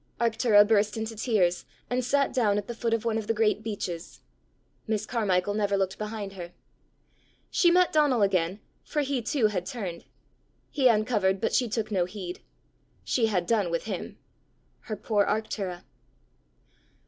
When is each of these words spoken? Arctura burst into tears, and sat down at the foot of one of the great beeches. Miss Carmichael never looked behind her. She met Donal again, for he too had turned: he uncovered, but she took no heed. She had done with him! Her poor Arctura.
Arctura 0.19 0.67
burst 0.67 0.97
into 0.97 1.15
tears, 1.15 1.63
and 1.87 2.03
sat 2.03 2.33
down 2.33 2.57
at 2.57 2.65
the 2.65 2.73
foot 2.73 2.91
of 2.91 3.05
one 3.05 3.19
of 3.19 3.27
the 3.27 3.35
great 3.35 3.61
beeches. 3.61 4.21
Miss 4.87 5.05
Carmichael 5.05 5.53
never 5.53 5.77
looked 5.77 5.99
behind 5.99 6.33
her. 6.33 6.53
She 7.51 7.69
met 7.69 7.93
Donal 7.93 8.23
again, 8.23 8.61
for 8.83 9.01
he 9.01 9.21
too 9.21 9.45
had 9.45 9.63
turned: 9.67 10.05
he 10.71 10.87
uncovered, 10.87 11.39
but 11.39 11.53
she 11.53 11.69
took 11.69 11.91
no 11.91 12.05
heed. 12.05 12.39
She 13.03 13.27
had 13.27 13.45
done 13.45 13.69
with 13.69 13.83
him! 13.83 14.17
Her 14.79 14.95
poor 14.97 15.23
Arctura. 15.27 15.83